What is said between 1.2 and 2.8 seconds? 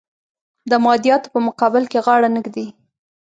په مقابل کې غاړه نه ږدي.